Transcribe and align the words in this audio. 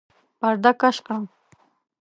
پرده 0.39 0.71
کش 0.81 0.97
کړه! 1.05 1.17